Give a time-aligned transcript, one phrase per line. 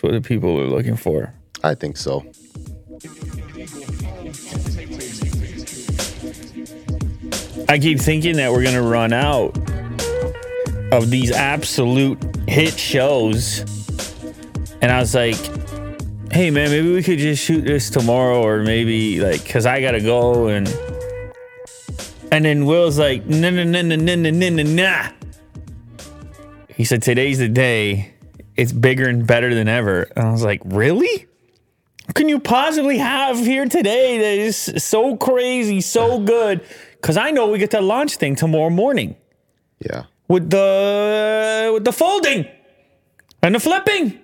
[0.00, 1.34] That's what the people are looking for.
[1.62, 2.24] I think so.
[7.68, 9.58] I keep thinking that we're gonna run out
[10.90, 12.18] of these absolute
[12.48, 13.58] hit shows,
[14.80, 15.36] and I was like,
[16.32, 20.00] "Hey man, maybe we could just shoot this tomorrow, or maybe like, cause I gotta
[20.00, 20.66] go." And
[22.32, 25.10] and then Will's like, "No, no, no, no, no, no, no, no, nah."
[26.74, 28.14] He said, "Today's the day.
[28.60, 31.26] It's bigger and better than ever." And I was like, "Really?"
[32.06, 36.60] What can you possibly have here today that is so crazy, so good?
[37.00, 39.14] Because I know we get the launch thing tomorrow morning
[39.88, 40.02] Yeah.
[40.28, 42.46] with the with the folding
[43.42, 44.18] and the flipping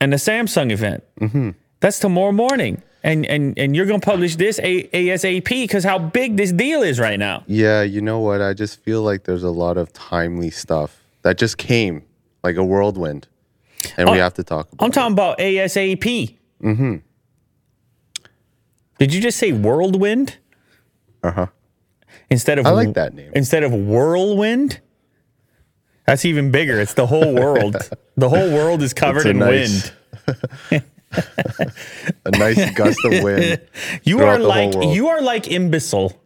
[0.00, 1.04] and the Samsung event.
[1.20, 1.50] Mm-hmm.
[1.80, 6.36] That's tomorrow morning, and and and you're gonna publish this A- ASAP because how big
[6.36, 7.44] this deal is right now.
[7.46, 8.40] Yeah, you know what?
[8.40, 10.90] I just feel like there's a lot of timely stuff
[11.22, 12.02] that just came
[12.42, 13.28] like a whirlwind.
[13.96, 16.36] And we Oh, have to talk about I'm talking about ASAP.
[16.62, 16.96] Mm-hmm.
[18.98, 20.36] Did you just say whirlwind?
[21.22, 21.46] Uh huh.
[22.30, 23.30] instead of I like that name.
[23.34, 24.80] instead of whirlwind
[26.04, 27.76] that's even bigger it's the whole world
[28.16, 29.92] the whole world is covered in nice-
[30.28, 30.82] wind
[32.24, 33.60] A nice gust of wind.
[34.02, 36.20] you are like you are like imbecile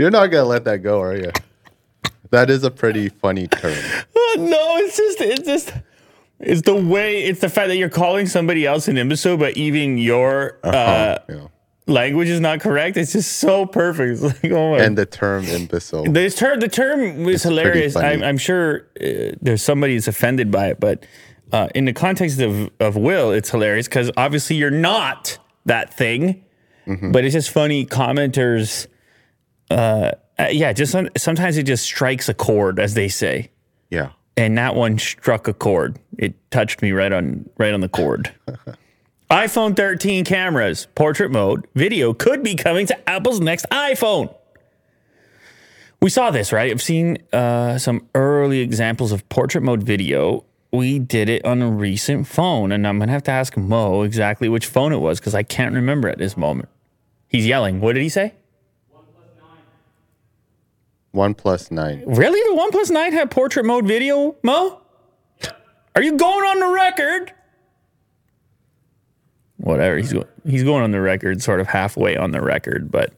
[0.00, 1.30] You're not gonna let that go, are you?
[2.30, 3.76] That is a pretty funny term.
[4.16, 5.72] Oh, no it's just it's just
[6.38, 9.98] it's the way it's the fact that you're calling somebody else an imbecile but even
[9.98, 11.48] your uh, Yeah.
[11.86, 15.44] language is not correct it's just so perfect it's like oh my And the term
[15.44, 16.04] imbecile.
[16.04, 17.94] This term, the term was hilarious.
[17.94, 21.04] I'm, I'm sure uh, there's somebody that's offended by it, but
[21.52, 26.44] uh, in the context of, of Will, it's hilarious because obviously you're not that thing.
[26.86, 27.12] Mm-hmm.
[27.12, 28.86] But it's just funny commenters.
[29.70, 33.50] Uh, uh, yeah, just some, sometimes it just strikes a chord, as they say,
[33.90, 34.10] yeah.
[34.36, 35.98] and that one struck a chord.
[36.18, 38.32] It touched me right on right on the chord.
[39.30, 44.34] iPhone 13 cameras, portrait mode, video could be coming to Apple's next iPhone.
[46.02, 46.70] We saw this, right?
[46.70, 50.44] I've seen uh, some early examples of portrait mode video.
[50.72, 54.48] We did it on a recent phone, and I'm gonna have to ask Mo exactly
[54.48, 56.70] which phone it was because I can't remember at this moment.
[57.28, 57.80] He's yelling.
[57.80, 58.34] What did he say?
[61.12, 62.04] One plus nine.
[62.06, 62.40] Really?
[62.50, 64.80] The One Plus Nine had portrait mode video, Mo?
[65.96, 67.32] Are you going on the record?
[69.56, 69.96] Whatever.
[69.98, 73.12] He's go- he's going on the record, sort of halfway on the record, but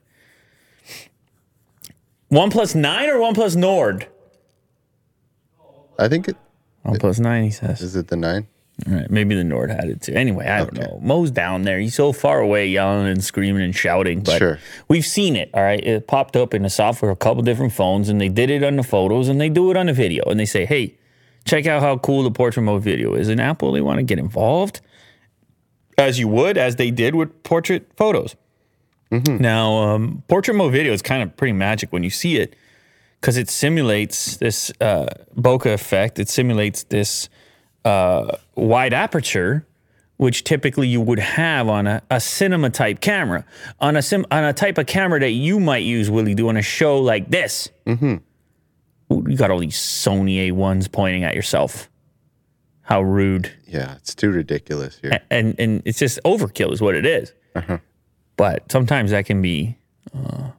[2.28, 4.06] One Plus Nine or One Plus Nord?
[5.98, 6.36] I think it
[6.82, 7.82] One Plus Nine, he says.
[7.82, 8.46] is it the nine?
[8.88, 10.12] All right, maybe the Nord had it too.
[10.14, 10.98] Anyway, I don't know.
[11.02, 11.78] Mo's down there.
[11.78, 14.20] He's so far away, yelling and screaming and shouting.
[14.22, 14.58] But Sure.
[14.88, 15.50] we've seen it.
[15.54, 18.50] All right, it popped up in the software a couple different phones, and they did
[18.50, 20.94] it on the photos, and they do it on the video, and they say, "Hey,
[21.44, 24.18] check out how cool the portrait mode video is." And Apple, they want to get
[24.18, 24.80] involved,
[25.98, 28.34] as you would, as they did with portrait photos.
[29.10, 32.56] Now, um, portrait mode video is kind of pretty magic when you see it
[33.20, 35.04] because it simulates this uh,
[35.38, 36.18] bokeh effect.
[36.18, 37.28] It simulates this
[37.84, 39.66] uh, wide aperture,
[40.16, 43.44] which typically you would have on a, a cinema type camera,
[43.80, 46.62] on a sim, on a type of camera that you might use, Willie, doing a
[46.62, 47.70] show like this.
[47.86, 48.16] Mm-hmm.
[49.28, 51.90] You got all these Sony A1s pointing at yourself.
[52.82, 55.20] How rude Yeah, it's too ridiculous here.
[55.30, 57.32] and and it's just overkill is what it is.
[58.36, 59.76] But sometimes that can be.
[60.14, 60.50] Uh,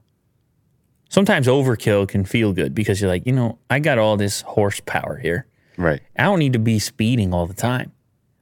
[1.09, 5.17] sometimes overkill can feel good because you're like, you know, I got all this horsepower
[5.17, 5.45] here.
[5.77, 6.01] Right.
[6.17, 7.91] I don't need to be speeding all the time.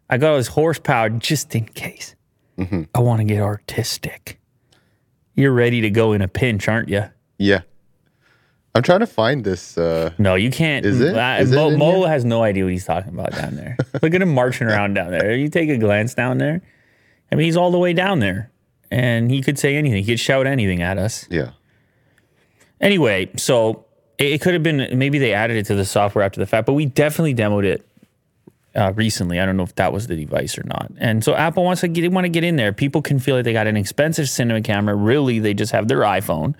[0.10, 2.16] I got all this horsepower just in case.
[2.94, 4.40] I want to get artistic.
[5.34, 7.06] You're ready to go in a pinch, aren't you?
[7.40, 7.62] Yeah.
[8.76, 9.78] I'm trying to find this.
[9.78, 10.86] Uh, No, you can't.
[10.86, 11.16] Is it?
[11.18, 13.78] Is it Mo, in Mo has no idea what he's talking about down there.
[14.02, 15.36] Look at him marching around down there.
[15.36, 16.62] You take a glance down there.
[17.32, 18.52] I mean, he's all the way down there,
[18.92, 20.04] and he could say anything.
[20.04, 21.26] He could shout anything at us.
[21.32, 21.52] yeah.
[22.80, 23.86] Anyway, so
[24.22, 26.66] it, it could have been maybe they added it to the software after the fact,
[26.66, 27.86] but we definitely demoed it
[28.76, 29.40] uh, recently.
[29.40, 30.92] I don't know if that was the device or not.
[30.98, 32.72] And so Apple wants to get want to get in there.
[32.72, 34.96] People can feel like they got an expensive cinema camera.
[34.96, 36.56] Really, they just have their iPhone.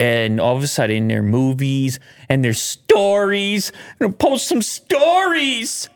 [0.00, 3.72] And all of a sudden, their movies and their stories.
[4.00, 5.88] I'm post some stories.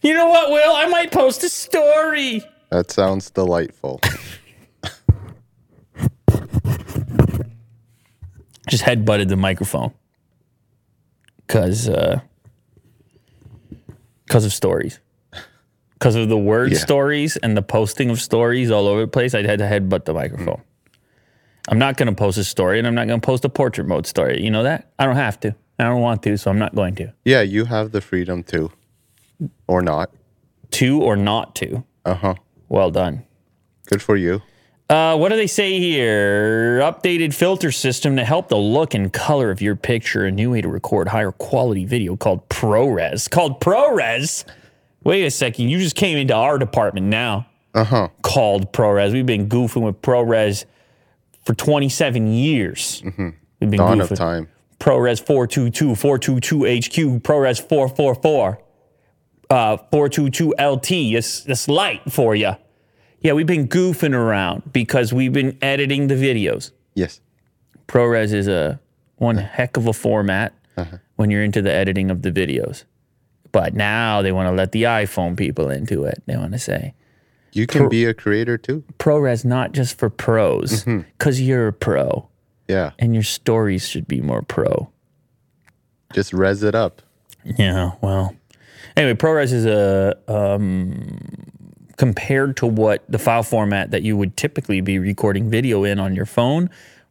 [0.00, 0.76] You know what, Will?
[0.76, 2.44] I might post a story.
[2.70, 4.00] That sounds delightful.
[8.68, 9.92] just head butted the microphone
[11.46, 12.20] because uh,
[14.26, 15.00] because of stories
[15.94, 16.78] because of the word Yeah.
[16.78, 20.14] stories and the posting of stories all over the place i had to headbutt the
[20.14, 20.62] microphone
[21.68, 23.86] i'm not going to post a story and i'm not going to post a portrait
[23.86, 26.58] mode story you know that i don't have to I don't want to, so I'm
[26.58, 27.14] not going to.
[27.24, 28.72] Yeah, you have the freedom to,
[29.68, 30.10] or not.
[30.72, 31.84] To or not to.
[32.04, 32.34] Uh huh.
[32.68, 33.22] Well done.
[33.86, 34.42] Good for you.
[34.88, 36.80] Uh, what do they say here?
[36.80, 40.24] Updated filter system to help the look and color of your picture.
[40.24, 43.28] A new way to record higher quality video called ProRes.
[43.30, 44.44] Called ProRes?
[45.04, 45.68] Wait a second.
[45.68, 47.46] You just came into our department now.
[47.74, 48.08] Uh huh.
[48.22, 49.12] Called ProRes.
[49.12, 50.64] We've been goofing with ProRes
[51.44, 53.02] for 27 years.
[53.04, 53.76] We've been Mm-hmm.
[53.76, 54.10] Dawn goofing.
[54.12, 54.48] of time.
[54.80, 58.62] ProRes 422, 422 HQ, ProRes 444,
[59.50, 60.90] uh, 422 LT.
[61.16, 62.52] It's, it's light for you.
[63.20, 66.70] Yeah, we've been goofing around because we've been editing the videos.
[66.94, 67.20] Yes.
[67.88, 68.80] ProRes is a
[69.16, 70.98] one heck of a format Uh-huh.
[71.16, 72.84] when you're into the editing of the videos.
[73.50, 76.22] But now they want to let the iPhone people into it.
[76.26, 76.94] They want to say
[77.52, 78.84] You can be a creator too.
[78.98, 81.08] ProRes not just for pros, Mm-hmm.
[81.18, 82.28] because you're a pro
[82.68, 82.92] Yeah.
[82.98, 84.90] and your stories should be more pro.
[86.12, 87.02] Just res it up.
[87.44, 88.34] Yeah, well.
[88.96, 91.18] Anyway, ProRes is a um,
[91.98, 96.14] compared to what the file format that you would typically be recording video in on
[96.14, 96.70] your phone.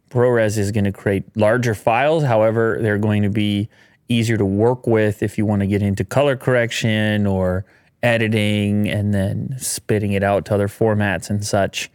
[0.10, 2.24] ProRes is going to create larger files.
[2.24, 3.70] However, they're going to be
[4.10, 7.66] easier to work with if you want to get into color correction or
[8.02, 11.92] editing and then spitting it out to other formats and such.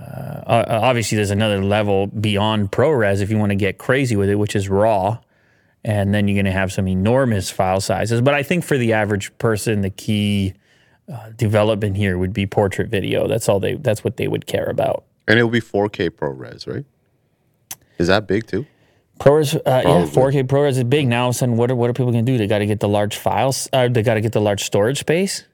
[0.00, 4.36] Uh, obviously, there's another level beyond ProRes if you want to get crazy with it,
[4.36, 5.18] which is RAW
[5.84, 8.20] and then you're going to have some enormous file sizes.
[8.20, 10.54] But I think for the average person, the key
[11.12, 13.26] uh, development here would be portrait video.
[13.28, 13.74] That's all they.
[13.74, 15.04] That's what they would care about.
[15.26, 16.84] And it'll be 4K ProRes, right?
[17.98, 18.66] Is that big too?
[19.20, 21.24] ProRes, uh, yeah, 4K ProRes is big now.
[21.24, 22.38] All of a sudden, what are what are people going to do?
[22.38, 23.68] They got to get the large files.
[23.72, 25.44] Uh, they got to get the large storage space.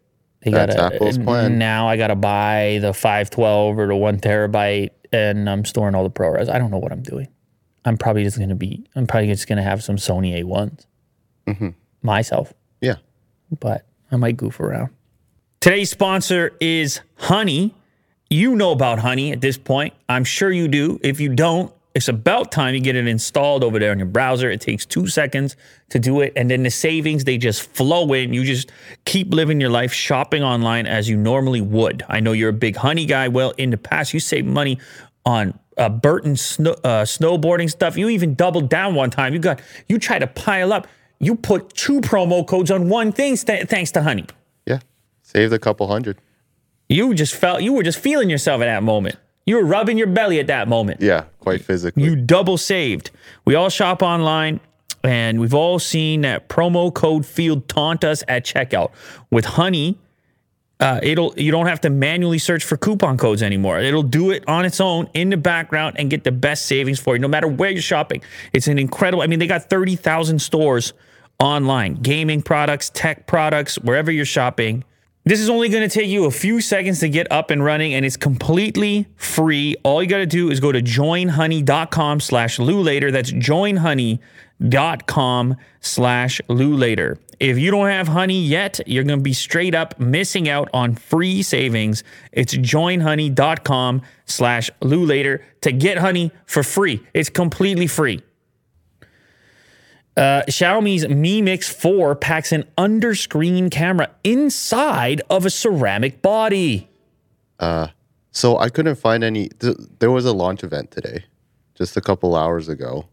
[0.42, 1.56] They got That's Apple's plan.
[1.58, 1.88] now.
[1.88, 6.10] I got to buy the 512 or the one terabyte, and I'm storing all the
[6.10, 6.50] ProRes.
[6.50, 7.28] I don't know what I'm doing.
[7.86, 8.84] I'm probably just going to be.
[8.94, 10.84] I'm probably just going to have some Sony A1s
[11.46, 11.68] Mm-hmm.
[12.02, 12.52] myself.
[12.82, 12.96] Yeah.
[13.60, 14.90] but I might goof around.
[15.64, 17.75] Today's sponsor is Honey.
[18.28, 19.94] You know about Honey at this point.
[20.11, 21.00] I'm sure you do.
[21.02, 24.50] If you don't, it's about time you get it installed over there on your browser.
[24.50, 25.56] It takes two seconds
[25.88, 26.34] to do it.
[26.37, 28.34] And then the savings, they just flow in.
[28.34, 28.72] You just
[29.06, 32.05] keep living your life shopping online as you normally would.
[32.11, 33.28] I know you're a big Honey guy.
[33.28, 34.78] Well, in the past, you saved money
[35.25, 37.96] on uh, Burton snow, uh, snowboarding stuff.
[37.96, 39.32] You even doubled down one time.
[39.32, 40.88] You got you tried to pile up.
[41.20, 44.26] You put two promo codes on one thing st- thanks to Honey.
[45.34, 46.19] Saved a couple hundred.
[46.88, 49.16] You just felt you were just feeling yourself at that moment.
[49.46, 51.00] You were rubbing your belly at that moment.
[51.00, 51.25] Yeah.
[51.40, 52.02] Quite physically.
[52.02, 53.10] You double saved.
[53.44, 54.60] We all shop online
[55.02, 58.90] and we've all seen that promo code field taunt us at checkout.
[59.31, 59.98] With Honey,
[60.81, 63.80] uh, it'll you don't have to manually search for coupon codes anymore.
[63.80, 67.14] It'll do it on its own in the background and get the best savings for
[67.14, 68.22] you, no matter where you're shopping.
[68.52, 69.22] It's an incredible.
[69.22, 70.94] I mean, they got thirty thousand stores
[71.38, 74.84] online, gaming products, tech products, wherever you're shopping.
[75.26, 77.94] This is only going to take you a few seconds to get up and running,
[77.94, 79.75] and it's completely free.
[79.82, 83.11] All you got to do is go to joinhoney.com slash lewlater.
[83.11, 87.19] That's joinhoney.com slash lewlater.
[87.41, 90.94] If you don't have honey yet, you're going to be straight up missing out on
[90.94, 92.05] free savings.
[92.31, 97.03] It's joinhoney.com slash lewlater to get honey for free.
[97.15, 98.21] It's completely free.
[100.16, 106.88] Uh, Xiaomi's Mi Mix 4 packs an underscreen camera inside of a ceramic body.
[107.59, 107.88] Uh,
[108.30, 109.49] so I couldn't find any.
[109.49, 111.25] Th- there was a launch event today,
[111.75, 113.09] just a couple hours ago.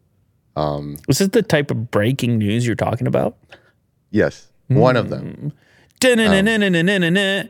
[0.55, 3.37] Um, was this the type of breaking news you're talking about?
[4.11, 5.33] Yes, one of them.
[5.33, 5.47] Hmm.
[5.99, 7.41] Da-na-na-na-na-na-na-na.
[7.41, 7.49] Um,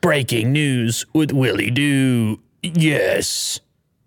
[0.00, 2.40] breaking news with Willie Doo.
[2.62, 3.60] Yes.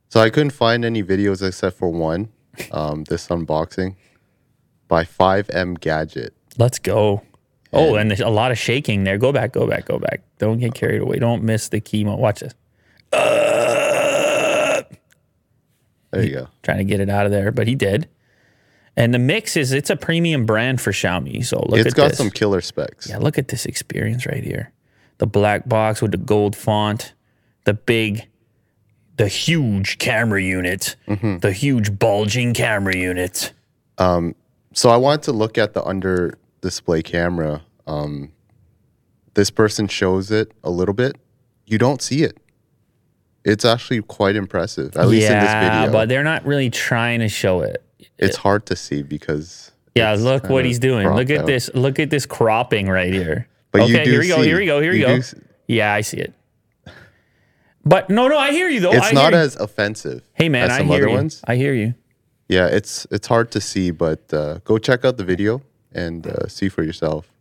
[0.10, 2.29] So I couldn't find any videos except for one.
[2.71, 3.95] Um, this unboxing
[4.88, 6.33] by 5M Gadget.
[6.57, 7.21] Let's go.
[7.74, 9.17] Oh, and there's a lot of shaking there.
[9.17, 10.21] Go back, go back, go back.
[10.38, 11.19] Don't get carried away.
[11.19, 12.17] Don't miss the chemo.
[12.17, 12.53] Watch this.
[16.12, 16.47] There you go.
[16.63, 18.07] Trying to get it out of there, but he did.
[18.95, 21.43] And the mix is it's a premium brand for Xiaomi.
[21.45, 22.17] So look It's at got this.
[22.17, 23.09] some killer specs.
[23.09, 24.71] Yeah, look at this experience right here.
[25.17, 27.13] The black box with the gold font,
[27.65, 28.25] the big,
[29.17, 31.38] the huge camera unit, Mm-hmm.
[31.39, 33.53] the huge bulging camera unit.
[33.98, 37.62] So I wanted to look at the under display camera.
[37.88, 38.31] Um,
[39.36, 41.15] this person shows it a little bit.
[41.65, 42.38] You don't see it.
[43.45, 45.67] It's actually quite impressive, at least in this video.
[45.84, 47.84] yeah, but they're not really trying to show it.
[48.17, 51.07] it's hard to see because Yeah, look what he's doing.
[51.07, 51.45] Look at out.
[51.45, 51.69] this.
[51.74, 53.48] Look at this cropping right here.
[53.72, 54.41] But you okay, do here we go.
[54.41, 54.81] Here we go.
[54.81, 55.19] Here we go.
[55.19, 56.34] do Yeah, I see it.
[57.86, 58.92] But no, no, I hear you though.
[58.92, 59.39] It's hear not you.
[59.39, 60.24] as offensive.
[60.34, 61.15] Hey man, as I hear other you.
[61.15, 61.42] ones.
[61.46, 61.94] I hear you.
[62.50, 65.62] Yeah, it's it's hard to see, but uh, go check out the video
[65.92, 67.32] and uh, see for yourself.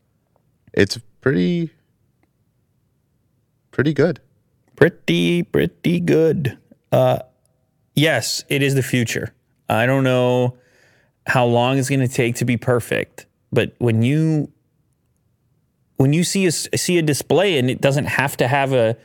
[0.73, 1.71] It's pretty
[3.71, 4.21] pretty good.
[4.77, 6.59] Pretty, pretty good.
[6.91, 7.21] Uh,
[7.95, 9.35] yes, it is the future.
[9.69, 10.57] I don't know
[11.27, 14.51] how long it's going to take to be perfect, but when you
[15.97, 18.97] when you see a see a display and it doesn't have to have a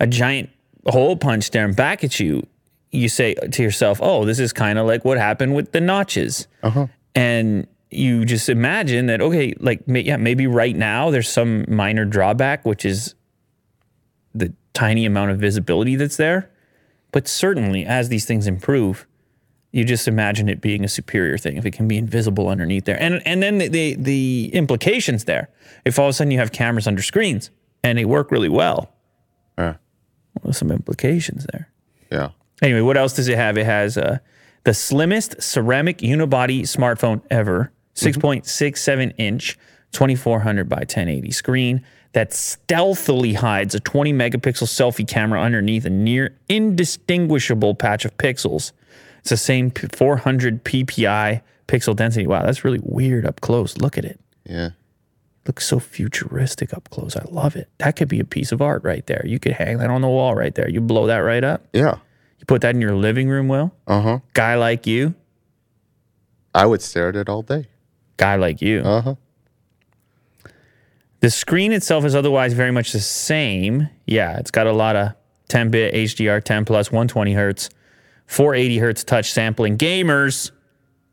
[0.00, 0.50] a giant
[0.86, 2.46] hole punch staring back at you,
[2.90, 6.46] you say to yourself, "Oh, this is kind of like what happened with the notches,"
[6.62, 6.86] Uh-huh.
[7.14, 9.20] and you just imagine that.
[9.20, 13.14] Okay, like yeah, maybe right now there's some minor drawback, which is
[14.34, 16.50] the tiny amount of visibility that's there.
[17.12, 19.06] But certainly, as these things improve,
[19.70, 23.00] you just imagine it being a superior thing if it can be invisible underneath there.
[23.00, 25.48] And and then the the, the implications there.
[25.84, 27.50] If all of a sudden you have cameras under screens
[27.82, 28.90] and they work really well.
[30.42, 31.68] Well, some implications there.
[32.10, 32.30] Yeah.
[32.62, 33.58] Anyway, what else does it have?
[33.58, 34.18] It has uh,
[34.64, 39.58] the slimmest ceramic unibody smartphone ever, 6.67 inch,
[39.92, 46.36] 2400 by 1080 screen that stealthily hides a 20 megapixel selfie camera underneath a near
[46.48, 48.72] indistinguishable patch of pixels.
[49.18, 52.26] It's the same 400 ppi pixel density.
[52.26, 53.76] Wow, that's really weird up close.
[53.78, 54.20] Look at it.
[54.44, 54.70] Yeah.
[55.46, 57.16] Looks so futuristic up close.
[57.16, 57.68] I love it.
[57.78, 59.22] That could be a piece of art right there.
[59.26, 60.68] You could hang that on the wall right there.
[60.70, 61.66] You blow that right up.
[61.74, 61.96] Yeah.
[62.38, 63.74] You put that in your living room, Will.
[63.86, 64.20] Uh-huh.
[64.32, 65.14] Guy like you,
[66.54, 67.66] I would stare at it all day.
[68.16, 68.80] guy like you.
[68.80, 69.14] Uh-huh.
[71.20, 73.88] The screen itself is otherwise very much the same.
[74.06, 75.12] Yeah, it's got a lot of
[75.48, 77.70] 10 bit HDR 10 plus 120 hertz,
[78.26, 79.76] 480 hertz touch sampling.
[79.78, 80.50] Gamers,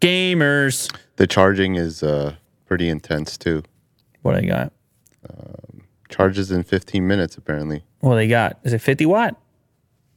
[0.02, 0.94] gamers.
[1.16, 2.36] The charging is uh
[2.66, 3.64] pretty intense too.
[4.22, 4.74] What I got?
[6.10, 7.84] Charges in 15 minutes apparently.
[8.02, 8.60] What they got?
[8.64, 9.40] Is it 50 watt?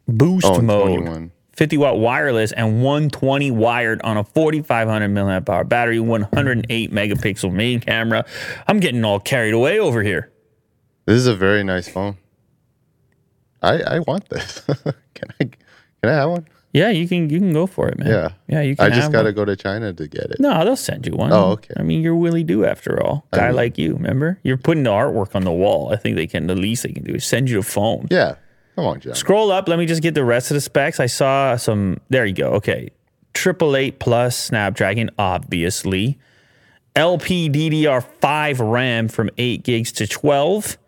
[0.09, 0.89] Boost Oh, mode.
[0.99, 1.31] 21.
[1.53, 7.79] 50 watt wireless and 120 wired on a 4500 milliamp hour battery, 108 megapixel main
[7.79, 8.25] camera.
[8.67, 10.33] I'm getting all carried away over here.
[11.07, 12.17] This is a very nice phone.
[13.63, 14.61] I I want this.
[15.15, 15.53] can I can
[16.03, 16.49] I have one?
[16.75, 18.09] Yeah, you can you can go for it, man.
[18.09, 18.29] Yeah.
[18.49, 18.61] yeah.
[18.61, 18.93] You can.
[18.93, 20.41] I just got to go to China to get it.
[20.41, 21.33] No, they'll send you one.
[21.33, 21.73] Oh, okay.
[21.77, 23.25] I mean, you're Willie Do after all.
[23.33, 24.41] Guy mean- like you, remember?
[24.43, 25.93] You're putting the artwork on the wall.
[25.93, 26.49] I think they can.
[26.49, 28.09] The least they can do is send you a phone.
[28.11, 28.35] Yeah.
[28.75, 29.15] Come on, John.
[29.15, 29.69] Scroll up.
[29.69, 30.99] Let me just get the rest of the specs.
[30.99, 32.01] I saw some.
[32.11, 32.51] There you go.
[32.55, 32.91] Okay,
[33.33, 36.19] triple eight plus Snapdragon, obviously.
[36.97, 40.79] LPDDR5 RAM from 8 gigs to 12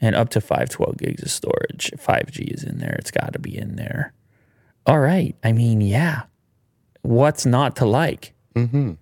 [0.00, 1.90] and up to 512 gigs of storage.
[1.96, 2.94] 5G is in there.
[2.98, 4.12] It's got to be in there.
[4.86, 5.34] All right.
[5.42, 6.22] I mean, yeah.
[7.02, 8.32] What's not to like?
[8.54, 8.92] Mm-hmm.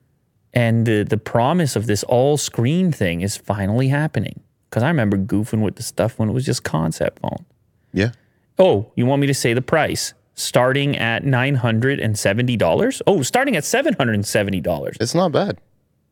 [0.53, 4.41] And the, the promise of this all screen thing is finally happening.
[4.71, 7.45] Because I remember goofing with the stuff when it was just concept phone.
[7.93, 8.13] Yeah.
[8.59, 10.15] Oh, you want me to say the price?
[10.35, 13.03] Starting at $970?
[13.07, 14.97] Oh, starting at $770.
[15.01, 15.59] It's not bad.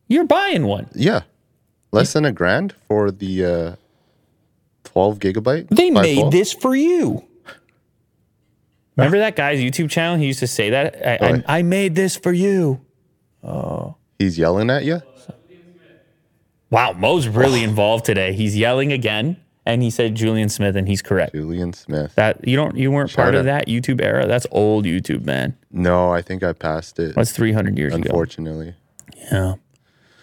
[0.07, 0.89] You're buying one.
[0.93, 1.21] Yeah.
[1.91, 3.75] Less than a grand for the uh
[4.85, 5.69] 12 gigabyte.
[5.69, 6.31] They made 12?
[6.31, 7.25] this for you.
[8.95, 10.17] Remember that guy's YouTube channel?
[10.17, 10.95] He used to say that.
[11.21, 12.81] I, I, I made this for you.
[13.43, 13.95] Oh.
[14.19, 15.01] He's yelling at you?
[16.69, 18.33] Wow, Mo's really involved today.
[18.33, 21.35] He's yelling again, and he said Julian Smith, and he's correct.
[21.35, 22.15] Julian Smith.
[22.15, 24.25] That you don't, you weren't part of that YouTube era.
[24.25, 25.55] That's old YouTube, man.
[25.71, 27.13] No, I think I passed it.
[27.13, 28.01] That's 300 years ago.
[28.07, 28.73] Unfortunately.
[29.31, 29.55] Yeah.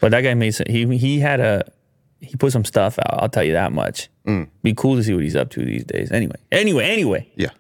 [0.01, 1.71] But that guy made some, he he had a
[2.21, 3.23] he put some stuff out.
[3.23, 4.09] I'll tell you that much.
[4.27, 4.49] Mm.
[4.63, 6.11] Be cool to see what he's up to these days.
[6.11, 7.31] Anyway, anyway, anyway.
[7.37, 7.51] Yeah.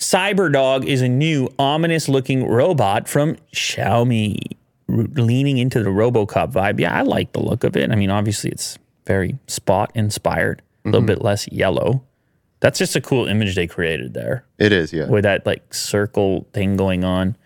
[0.00, 4.56] CyberDog is a new ominous looking robot from Xiaomi,
[4.88, 6.80] leaning into the RoboCop vibe.
[6.80, 7.90] Yeah, I like the look of it.
[7.92, 12.02] I mean, obviously it's very spot inspired, a little bit less yellow.
[12.60, 15.06] That's just a cool image they created there It is, yeah.
[15.06, 17.36] with that like circle thing going on.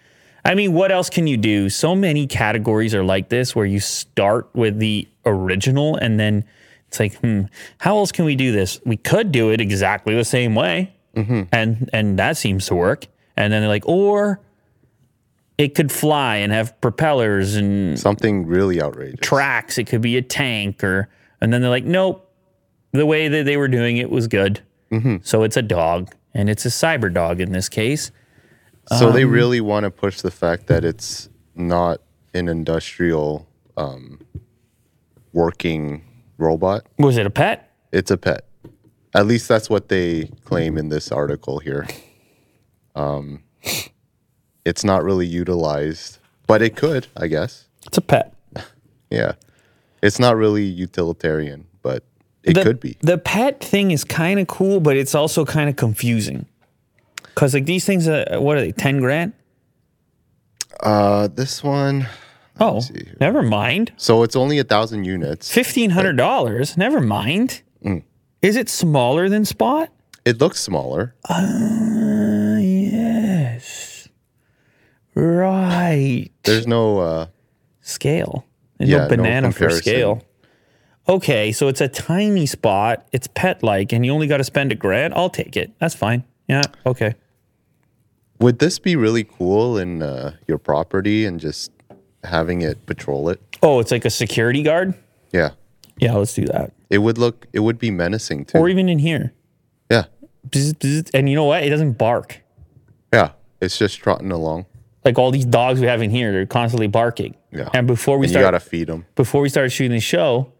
[0.44, 1.68] I mean, what else can you do?
[1.70, 6.44] So many categories are like this where you start with the original and then
[6.88, 7.42] it's like, hmm,
[7.78, 8.80] how else can we do this?
[8.84, 10.93] We could do it exactly the same way.
[11.16, 13.06] And and that seems to work.
[13.36, 14.40] And then they're like, or
[15.58, 19.20] it could fly and have propellers and Something really outrageous.
[19.20, 19.78] tracks.
[19.78, 21.08] It could be a tank or
[21.40, 22.20] and then they're like, nope.
[22.92, 24.60] The way that they were doing it was good.
[25.22, 28.12] So it's a dog and it's a cyber dog in this case.
[28.98, 32.00] So Um, they really want to push the fact that it's not
[32.32, 34.20] an industrial um,
[35.32, 36.04] working
[36.38, 36.86] robot.
[36.98, 37.70] Was it a pet?
[37.92, 38.44] It's a pet.
[39.14, 41.86] At least that's what they claim in this article here.
[42.96, 43.44] Um,
[44.64, 47.68] it's not really utilized, but it could, I guess.
[47.86, 48.34] It's a pet.
[49.10, 49.34] Yeah.
[50.02, 52.02] It's not really utilitarian, but
[52.42, 52.96] it the, could be.
[53.00, 56.46] The pet thing is kind of cool, but it's also kind of confusing.
[57.36, 58.72] Cause like these things, are, what are they?
[58.72, 59.32] Ten grand?
[60.80, 62.06] Uh, this one.
[62.60, 62.80] Oh,
[63.20, 63.92] never mind.
[63.96, 65.50] So it's only a thousand units.
[65.50, 66.76] Fifteen hundred dollars.
[66.76, 67.62] Never mind.
[68.44, 69.88] Is it smaller than Spot?
[70.26, 71.14] It looks smaller.
[71.30, 74.06] Uh, yes.
[75.14, 76.28] Right.
[76.42, 76.98] There's no.
[76.98, 77.26] Uh,
[77.80, 78.44] Scale.
[78.78, 80.22] There's Yeah, no no banana for scale.
[81.08, 83.06] Okay, so it's a tiny spot.
[83.12, 85.14] It's pet like, and you only got to spend a grand.
[85.14, 85.72] I'll take it.
[85.78, 86.24] That's fine.
[86.46, 86.62] Yeah.
[86.84, 87.14] Okay.
[88.40, 91.70] would this be really cool in uh, your property and just
[92.24, 93.40] having it patrol it?
[93.62, 94.92] Oh, it's like a security guard.
[95.32, 95.50] Yeah.
[95.98, 96.72] Yeah, let's do that.
[96.94, 97.46] It would look.
[97.52, 98.58] It would be menacing too.
[98.58, 99.32] Or even in here.
[99.90, 100.04] yeah.
[100.48, 101.62] Bzz, bzz, And you know what?
[101.64, 102.40] It doesn't bark.
[103.12, 103.30] Yeah.
[103.60, 104.66] It's just trotting along.
[105.04, 107.34] Like all these dogs we have in here, they're constantly barking.
[107.50, 107.68] Yeah.
[107.74, 109.06] And before we And you start, gotta feed them.
[109.16, 110.52] before we started shooting the show,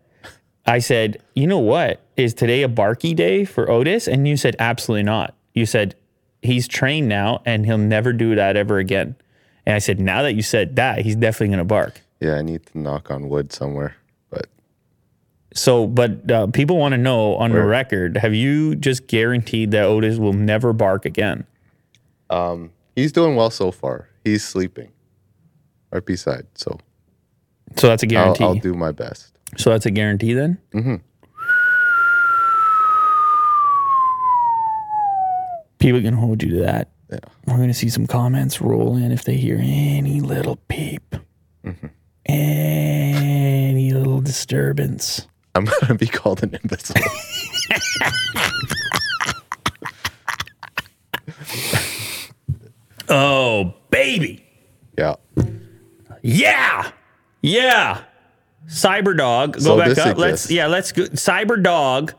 [0.66, 2.00] I said, "You know what?
[2.16, 5.94] Is today a barky day for Otis?" And you said, "Absolutely not." You said,
[6.42, 9.14] "He's trained now, and he'll never do that ever again."
[9.66, 12.34] And I said, "Now that you said that, he's definitely going to bark." Yeah.
[12.36, 13.96] I need to knock on wood somewhere.
[15.56, 19.84] So, but uh, people want to know on the record: Have you just guaranteed that
[19.84, 21.46] Otis will never bark again?
[22.96, 24.08] he's doing well so far.
[24.24, 24.90] He's sleeping
[25.92, 26.46] right beside.
[26.56, 26.78] So
[27.76, 28.44] So that's a I'll, guarantee.
[28.44, 29.32] I'll do my best.
[29.56, 30.58] So that's a guarantee then?
[30.72, 30.96] Mm-hmm.
[35.78, 36.90] People can hold you to that.
[37.12, 37.18] Yeah.
[37.46, 41.14] We're going to see some comments roll in if they hear any little peep,
[42.26, 45.26] any little disturbance.
[45.54, 47.02] I'm gonna be called an imbecile.
[53.08, 54.44] Oh, baby.
[54.96, 55.16] yeah.
[56.22, 56.90] Yeah.
[57.42, 58.02] Yeah.
[58.66, 59.52] Cyberdog.
[59.54, 60.16] Go So back up.
[60.16, 61.04] Let's yeah, let's go.
[61.04, 62.14] Cyberdog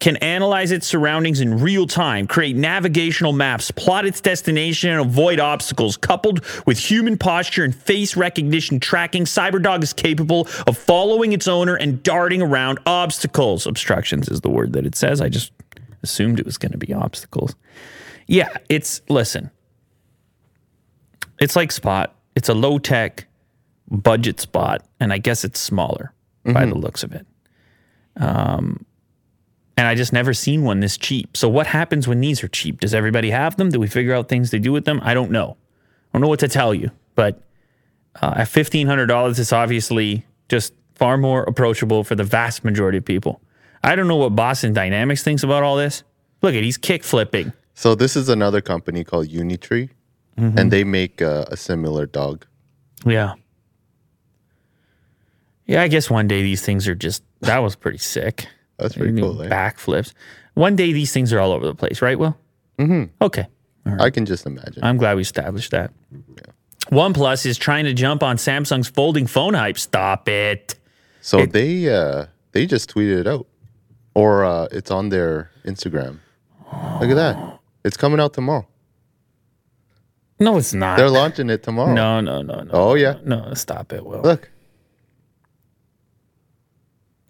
[0.00, 5.40] can analyze its surroundings in real time, create navigational maps, plot its destination, and avoid
[5.40, 5.96] obstacles.
[5.96, 11.74] Coupled with human posture and face recognition tracking, Cyberdog is capable of following its owner
[11.74, 13.66] and darting around obstacles.
[13.66, 15.20] Obstructions is the word that it says.
[15.20, 15.52] I just
[16.02, 17.56] assumed it was going to be obstacles.
[18.28, 19.50] Yeah, it's listen.
[21.40, 22.14] It's like Spot.
[22.36, 23.26] It's a low tech
[23.90, 26.12] budget spot, and I guess it's smaller
[26.44, 27.26] by the looks of it.
[28.16, 28.84] Um,
[29.78, 31.36] and I just never seen one this cheap.
[31.36, 32.80] So what happens when these are cheap?
[32.80, 33.68] Does everybody have them?
[33.70, 34.98] Do we figure out things to do with them?
[35.04, 35.56] I don't know.
[35.56, 36.90] I don't know what to tell you.
[37.14, 37.40] But
[38.20, 42.98] uh, at fifteen hundred dollars, it's obviously just far more approachable for the vast majority
[42.98, 43.40] of people.
[43.84, 46.02] I don't know what Boston Dynamics thinks about all this.
[46.42, 47.52] Look at he's kick flipping.
[47.74, 49.90] So this is another company called Unitree,
[50.38, 50.58] Mm-hmm.
[50.58, 52.46] and they make uh, a similar dog.
[53.04, 53.34] Yeah.
[55.66, 58.46] Yeah, I guess one day these things are just that was pretty sick.
[58.78, 59.42] That's pretty cool.
[59.42, 59.48] Eh?
[59.48, 60.12] Backflips.
[60.54, 62.36] One day these things are all over the place, right, Will?
[62.78, 63.04] Mm-hmm.
[63.22, 63.46] Okay.
[63.98, 64.84] I can just imagine.
[64.84, 65.92] I'm glad we established that.
[66.90, 69.78] OnePlus is trying to jump on Samsung's folding phone hype.
[69.78, 70.74] Stop it.
[71.20, 73.46] So they uh, they just tweeted it out,
[74.14, 76.20] or uh, it's on their Instagram.
[77.00, 77.60] Look at that!
[77.84, 78.66] It's coming out tomorrow.
[80.40, 80.96] No, it's not.
[80.98, 81.92] They're launching it tomorrow.
[81.92, 82.70] no, no, no, no.
[82.72, 83.18] Oh yeah.
[83.24, 84.20] No, stop it, Will.
[84.22, 84.50] Look.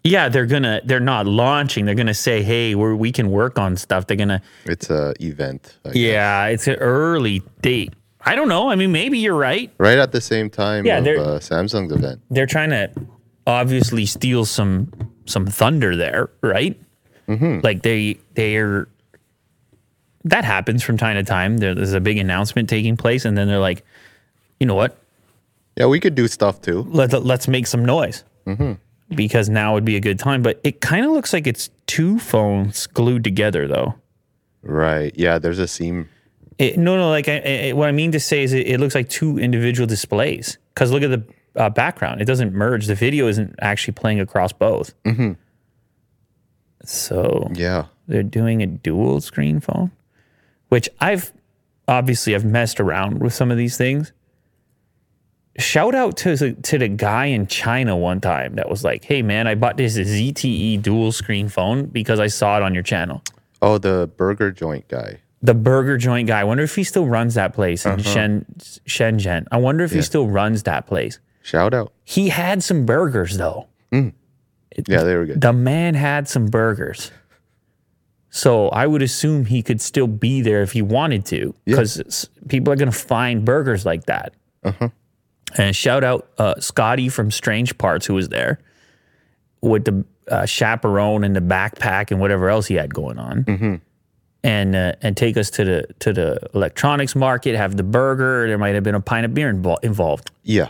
[0.03, 1.85] Yeah, they're gonna they're not launching.
[1.85, 4.07] They're gonna say, hey, we're we can work on stuff.
[4.07, 5.77] They're gonna It's a event.
[5.83, 5.95] I guess.
[5.97, 7.93] Yeah, it's an early date.
[8.21, 8.69] I don't know.
[8.69, 9.71] I mean, maybe you're right.
[9.77, 12.21] Right at the same time Yeah, of uh, Samsung's event.
[12.29, 12.91] they're trying to
[13.47, 14.89] obviously steal some
[15.25, 16.79] some thunder there, right?
[17.27, 17.59] Mm-hmm.
[17.63, 18.87] Like they they're
[20.25, 21.57] that happens from time to time.
[21.57, 23.85] There's a big announcement taking place, and then they're like,
[24.59, 24.97] you know what?
[25.77, 26.83] Yeah, we could do stuff too.
[26.89, 28.73] Let let's make some noise Mm-hmm.
[29.09, 30.41] Because now would be a good time.
[30.41, 33.95] But it kind of looks like it's two phones glued together, though.
[34.61, 35.13] Right.
[35.15, 35.39] Yeah.
[35.39, 36.09] There's a seam.
[36.57, 37.09] It, no, no.
[37.09, 39.87] Like I, I, what I mean to say is, it, it looks like two individual
[39.87, 40.57] displays.
[40.73, 41.23] Because look at the
[41.55, 42.85] uh, background; it doesn't merge.
[42.87, 44.93] The video isn't actually playing across both.
[45.05, 45.33] Mm-hmm.
[46.83, 47.85] So Yeah.
[48.07, 49.91] they're doing a dual screen phone,
[50.69, 51.31] which I've
[51.87, 54.11] obviously I've messed around with some of these things.
[55.59, 59.21] Shout out to the, to the guy in China one time that was like, "Hey
[59.21, 63.21] man, I bought this ZTE dual screen phone because I saw it on your channel."
[63.61, 65.19] Oh, the burger joint guy.
[65.41, 66.41] The burger joint guy.
[66.41, 68.01] I wonder if he still runs that place in uh-huh.
[68.03, 69.47] Shen, Shenzhen.
[69.51, 71.19] I wonder if he still runs that place.
[71.41, 71.93] Shout out.
[72.03, 73.67] He had some burgers though.
[73.91, 74.13] Mm.
[74.87, 75.41] Yeah, they were good.
[75.41, 77.11] The man had some burgers.
[78.29, 82.71] So I would assume he could still be there if he wanted to, because people
[82.71, 84.33] are going to find burgers like that.
[84.63, 84.89] Uh-huh.
[85.57, 88.59] And shout out uh, Scotty from Strange Parts, who was there
[89.61, 93.81] with the uh, chaperone and the backpack and whatever else he had going on.
[94.43, 98.47] and uh, and take us to the to the electronics market, have the burger.
[98.47, 100.31] There might have been a pint of beer invol- involved.
[100.43, 100.67] Yeah.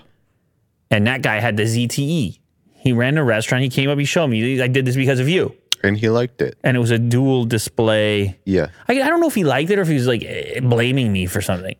[0.90, 2.40] And that guy had the ZTE.
[2.74, 3.64] He ran a restaurant.
[3.64, 4.00] He came up.
[4.00, 4.62] He showed me.
[4.62, 5.54] I did this because of you.
[5.84, 6.58] And he liked it.
[6.64, 8.40] And it was a dual display.
[8.46, 8.70] Yeah.
[8.88, 11.12] I, I don't know if he liked it or if he was like eh, blaming
[11.14, 11.76] me for something.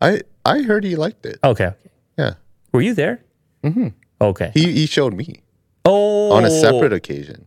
[0.00, 1.38] I I heard he liked it.
[1.42, 1.72] Okay.
[2.18, 2.34] Yeah.
[2.72, 3.22] Were you there?
[3.64, 3.88] Mm-hmm.
[4.20, 4.50] Okay.
[4.54, 5.42] He he showed me
[5.84, 7.46] oh, on a separate occasion.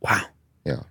[0.00, 0.22] Wow.
[0.64, 0.82] Yeah.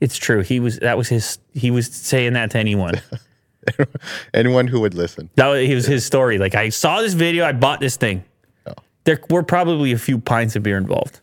[0.00, 0.40] It's true.
[0.40, 0.78] He was.
[0.80, 1.38] That was his.
[1.52, 3.00] He was saying that to anyone.
[4.34, 5.30] Anyone who would listen.
[5.36, 6.36] That was, he was his story.
[6.38, 7.46] Like I saw this video.
[7.46, 8.22] I bought this thing.
[8.66, 8.74] Oh.
[9.04, 11.20] There were probably a few pints of beer involved.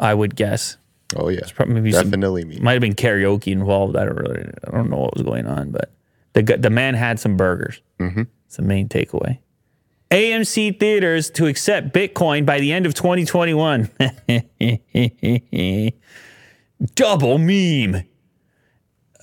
[0.00, 0.78] I would guess.
[1.16, 1.40] Oh yeah.
[1.54, 2.58] Probably maybe some- Definitely me.
[2.60, 3.96] might have been karaoke involved.
[3.96, 4.48] I don't really.
[4.66, 5.90] I don't know what was going on, but
[6.32, 7.82] the the man had some burgers.
[7.98, 8.22] Mm-hmm.
[8.46, 9.38] It's the main takeaway.
[10.12, 13.88] AMC theaters to accept Bitcoin by the end of 2021.
[16.94, 18.04] Double meme.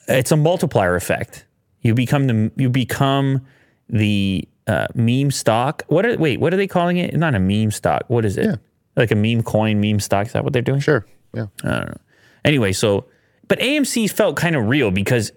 [0.08, 1.46] It's a multiplier effect.
[1.82, 3.46] You become the you become
[3.88, 5.84] the uh, meme stock.
[5.88, 6.40] What are wait?
[6.40, 7.16] What are they calling it?
[7.16, 8.06] Not a meme stock.
[8.08, 8.46] What is it?
[8.46, 8.56] Yeah.
[8.96, 10.28] Like a meme coin, meme stock.
[10.28, 10.80] Is that what they're doing?
[10.80, 11.06] Sure.
[11.34, 11.48] Yeah.
[11.64, 11.98] I don't know.
[12.44, 13.06] Anyway, so
[13.48, 15.32] but AMC felt kind of real because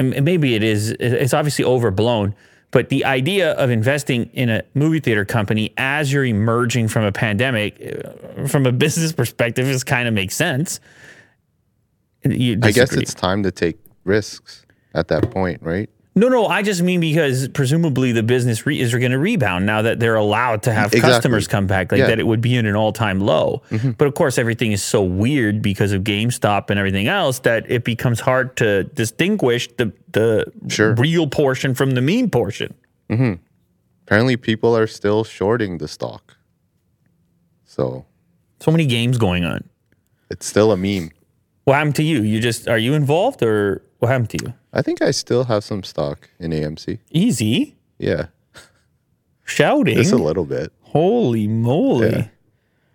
[0.00, 2.34] and maybe it is it's obviously overblown,
[2.70, 7.12] but the idea of investing in a movie theater company as you're emerging from a
[7.12, 10.80] pandemic uh, from a business perspective is kind of makes sense.
[12.24, 15.88] I guess it's time to take risks at that point, right?
[16.16, 19.80] No, no, I just mean because presumably the business re- is going to rebound now
[19.82, 21.00] that they're allowed to have Exactly.
[21.08, 22.08] customers come back, like Yeah.
[22.08, 23.62] that it would be in an all time low.
[23.70, 23.92] Mm-hmm.
[23.92, 27.84] But of course, everything is so weird because of GameStop and everything else that it
[27.84, 30.94] becomes hard to distinguish the, the Sure.
[30.94, 32.74] real portion from the meme portion.
[33.08, 33.34] Mm-hmm.
[34.06, 36.36] Apparently people are still shorting the stock.
[37.64, 38.04] So
[38.58, 39.62] So many games going on.
[40.28, 41.10] it's still a meme.
[41.64, 42.22] What happened to you?
[42.22, 44.54] You just, are you involved or what happened to you?
[44.72, 46.98] I think I still have some stock in AMC.
[47.10, 47.76] Easy.
[47.98, 48.26] Yeah.
[49.44, 49.96] Shouting.
[49.96, 50.72] Just a little bit.
[50.82, 52.10] Holy moly.
[52.10, 52.28] Yeah.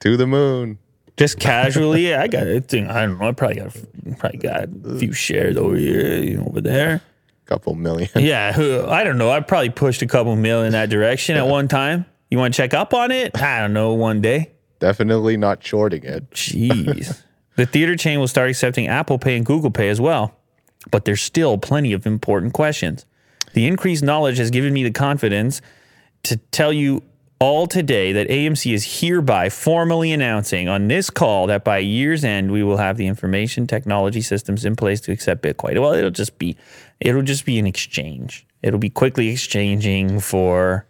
[0.01, 0.77] To the moon.
[1.17, 2.13] just casually.
[2.15, 2.73] I got it.
[2.73, 3.27] I don't know.
[3.27, 3.75] I probably got
[4.17, 7.01] probably got a few shares over here, you know, over there.
[7.45, 8.09] Couple million.
[8.15, 9.29] Yeah, who- I don't know.
[9.29, 12.05] I probably pushed a couple mil in that direction at one time.
[12.31, 13.37] You want to check up on it?
[13.39, 13.93] I don't know.
[13.93, 14.51] One day.
[14.79, 16.29] Definitely not shorting it.
[16.31, 17.21] Jeez.
[17.55, 20.35] the theater chain will start accepting Apple Pay and Google Pay as well,
[20.91, 23.05] but there's still plenty of important questions.
[23.53, 25.61] The increased knowledge has given me the confidence
[26.23, 27.03] to tell you
[27.39, 32.51] all today that AMC is hereby formally announcing on this call that by year's end
[32.51, 35.79] we will have the information technology systems in place to accept Bitcoin.
[35.79, 36.55] Well, it'll just be
[36.99, 38.45] it'll just be an exchange.
[38.61, 40.85] It'll be quickly exchanging for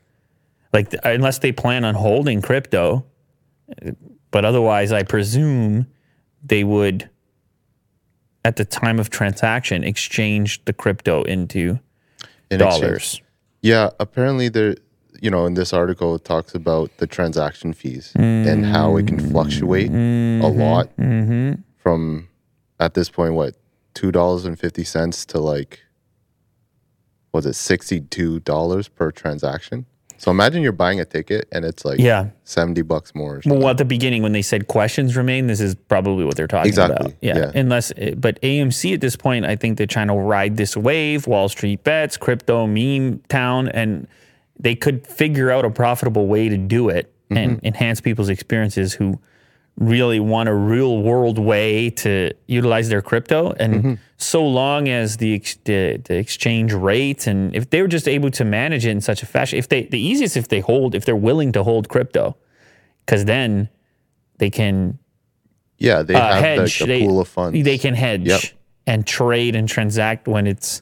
[0.72, 3.06] like unless they plan on holding crypto,
[4.32, 5.88] but otherwise I presume
[6.46, 7.10] they would
[8.44, 11.80] at the time of transaction exchange the crypto into
[12.52, 12.96] In dollars.
[12.96, 13.24] exchange.
[13.62, 14.76] Yeah, apparently there
[15.22, 19.20] you know, in this article it talks about the transaction fees and how it can
[19.32, 20.60] fluctuate a mm-hmm.
[20.60, 21.54] lot mm-hmm.
[21.78, 22.28] from
[22.80, 23.56] at this point what
[23.94, 25.82] two dollars and fifty cents to like
[27.32, 29.86] was it sixty two dollars per transaction?
[30.18, 32.28] So imagine you're buying a ticket and it's like Yeah.
[32.44, 33.38] seventy bucks more.
[33.38, 33.60] or something.
[33.60, 36.70] Well, at the beginning when they said questions remain, this is probably what they're talking
[36.70, 37.14] Exactly, about.
[37.22, 37.38] Yeah.
[37.38, 37.52] yeah.
[37.54, 41.50] Unless, but AMC at this point, I think they're trying to ride this wave, Wall
[41.50, 44.08] Street bets, crypto, meme town, and
[44.60, 47.66] they could figure out a profitable way to do it and Mm-hmm.
[47.66, 49.20] enhance people's experiences who
[49.78, 53.52] really want a real world way to utilize their crypto.
[53.60, 53.94] And Mm-hmm.
[54.18, 58.32] so long as the, ex- the the exchange rate and if they were just able
[58.32, 61.04] to manage it in such a fashion, if they the easiest if they hold if
[61.04, 62.38] they're willing to hold crypto,
[63.06, 63.68] because then
[64.38, 64.98] they can
[65.78, 66.80] yeah, they uh, have hedge.
[66.80, 67.62] the, the they, pool of funds.
[67.64, 68.42] They can hedge Yep.
[68.88, 70.82] and trade and transact when it's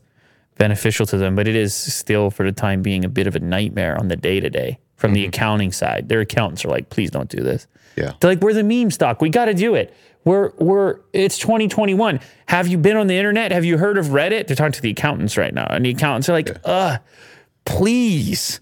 [0.60, 1.36] beneficial to them.
[1.36, 4.16] But it is still, for the time being, a bit of a nightmare on the
[4.16, 5.16] day to day from Mm-hmm.
[5.16, 6.08] the accounting side.
[6.10, 7.68] Their accountants are like, please don't do this.
[7.96, 8.14] Yeah.
[8.20, 9.22] They're like, we're the meme stock.
[9.22, 9.94] We got to do it.
[10.26, 12.20] We're we're it's 2021.
[12.48, 13.52] Have you been on the internet?
[13.52, 14.48] Have you heard of Reddit?
[14.48, 17.00] They're talking to the accountants right now, and the accountants are like, uh,
[17.66, 18.62] please,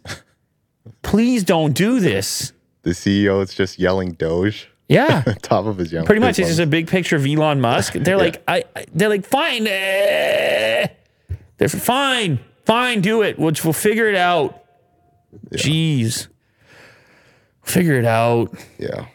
[1.04, 2.54] please don't do this.
[2.84, 5.22] The CEO is just yelling Doge Yeah.
[5.44, 6.06] top of his young.
[6.06, 7.94] Pretty much, it's just a big picture of Elon Musk.
[7.94, 10.88] They're like, I, I- they're like, fine, eh.
[11.58, 13.38] they're fine, fine, do it.
[13.38, 14.61] We'll, we'll figure it out.
[15.52, 16.28] Jeez,
[17.64, 18.54] figure it out.
[18.78, 19.06] Yeah.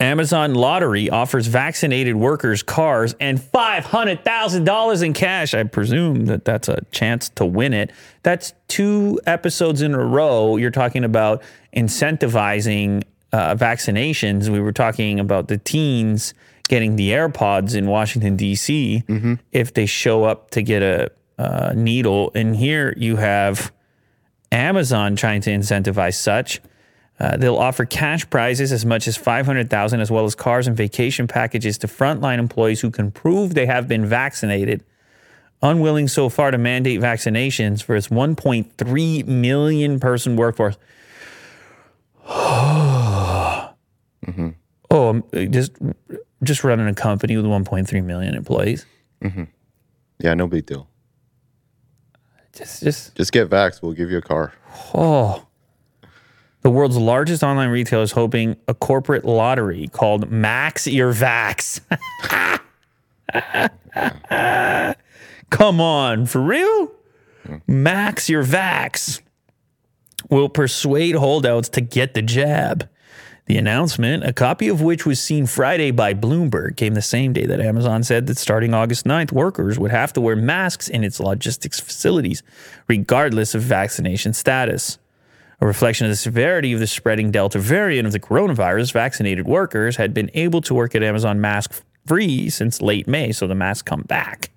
[0.00, 5.54] Amazon Lottery offers vaccinated workers cars and $500,000 in cash.
[5.54, 7.90] I presume that that's a chance to win it.
[8.22, 10.56] That's two episodes in a row.
[10.56, 11.42] You're talking about
[11.74, 14.48] incentivizing uh, vaccinations.
[14.48, 16.32] We were talking about the teens
[16.68, 19.02] getting the AirPods in Washington, D.C.
[19.52, 22.32] if they show up to get a uh, needle.
[22.34, 23.72] And here you have
[24.56, 26.60] Amazon trying to incentivize such.
[27.18, 31.26] Uh, they'll offer cash prizes as much as 500,000 as well as cars and vacation
[31.26, 34.84] packages to frontline employees who can prove they have been vaccinated.
[35.62, 40.76] Unwilling so far to mandate vaccinations for its 1.3 million person workforce.
[44.88, 45.72] Oh, um, just
[46.42, 48.86] just running a company with 1.3 million employees.
[50.20, 50.88] Yeah, no big deal.
[52.56, 53.82] Just just Just get vaxxed.
[53.82, 54.52] We'll give you a car.
[54.94, 55.46] Oh.
[56.62, 61.80] The world's largest online retailer is hoping a corporate lottery called Max Your Vax.
[65.50, 66.90] Come on, for real?
[67.68, 69.20] Max Your Vax
[70.28, 72.88] will persuade holdouts to get the jab.
[73.46, 77.46] The announcement, a copy of which was seen Friday by Bloomberg, came the same day
[77.46, 81.20] that Amazon said that starting August 9th, workers would have to wear masks in its
[81.20, 82.42] logistics facilities,
[82.88, 84.98] regardless of vaccination status.
[85.60, 89.94] A reflection of the severity of the spreading Delta variant of the coronavirus, vaccinated workers
[89.94, 93.82] had been able to work at Amazon mask free since late May, so the masks
[93.82, 94.50] come back.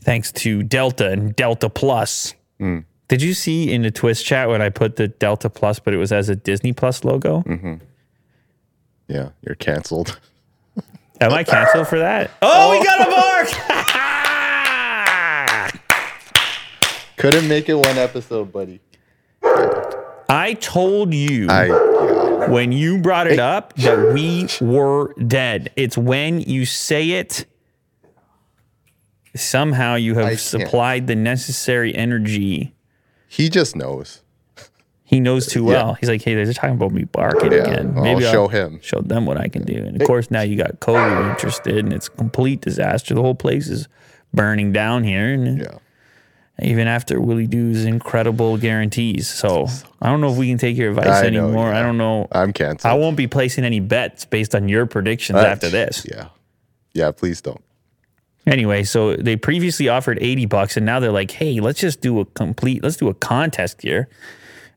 [0.00, 2.34] Thanks to Delta and Delta Plus.
[2.58, 2.80] Hmm.
[3.08, 5.98] Did you see in the Twist chat when I put the Delta Plus, but it
[5.98, 7.42] was as a Disney Plus logo?
[7.42, 7.74] Mm-hmm.
[9.08, 10.18] Yeah, you're canceled.
[11.20, 12.30] Am I canceled for that?
[12.42, 12.84] Oh, we oh.
[12.84, 13.48] got a mark!
[17.16, 18.80] Couldn't make it one episode, buddy.
[20.28, 22.48] I told you I yeah.
[22.48, 25.70] when you brought it up that we were dead.
[25.76, 27.46] It's when you say it,
[29.36, 32.74] somehow you have supplied the necessary energy.
[33.34, 34.20] He just knows.
[35.06, 35.94] He knows too well.
[35.94, 37.94] He's like, hey, they're talking about me barking Yeah, again.
[37.94, 38.80] Maybe I'll show him.
[38.82, 39.74] Show them what I can do.
[39.76, 43.14] And of course, now you got COVID interested, and it's a complete disaster.
[43.14, 43.86] The whole place is
[44.32, 45.32] burning down here.
[45.32, 45.78] And Yeah.
[46.62, 49.28] even after Willie Doo's incredible guarantees.
[49.28, 49.66] So
[50.00, 51.72] I don't know if we can take your advice I know, anymore.
[51.72, 52.26] I don't know.
[52.32, 52.90] I'm canceled.
[52.90, 56.06] I won't be placing any bets based on your predictions Uh, after this.
[56.10, 56.28] Yeah.
[56.94, 57.62] Yeah, please don't.
[58.46, 62.20] Anyway, so they previously offered 80 bucks and now they're like, "Hey, let's just do
[62.20, 64.08] a complete let's do a contest here.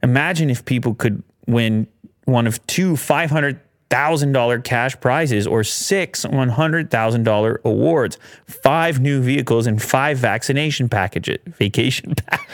[0.04, 1.88] Imagine if people could win
[2.26, 10.18] one of two $500,000 cash prizes or six $100,000 awards, five new vehicles and five
[10.18, 12.50] vaccination packages, vacation pack.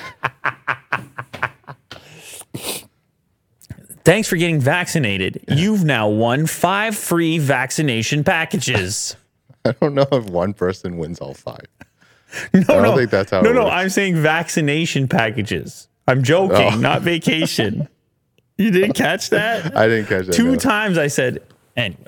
[4.06, 5.44] Thanks for getting vaccinated.
[5.48, 9.16] You've now won five free vaccination packages.
[9.66, 11.66] I don't know if one person wins all five.
[12.52, 13.76] No, I don't no, think that's how No, no, works.
[13.76, 15.88] I'm saying vaccination packages.
[16.08, 16.78] I'm joking, Oh.
[16.78, 17.88] not vacation.
[18.58, 19.78] you didn't catch that?
[19.78, 20.34] I didn't catch that.
[20.34, 20.56] Two no.
[20.56, 21.44] times I said,
[21.78, 22.08] anyway.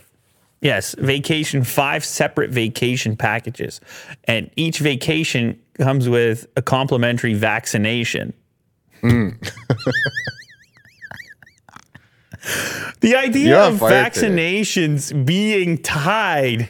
[0.61, 3.81] Yes, vacation, five separate vacation packages.
[4.23, 8.33] And each vacation comes with a complimentary vaccination.
[9.01, 9.29] Hmm.
[13.01, 14.27] the idea of fire today.
[14.27, 16.69] vaccinations being tied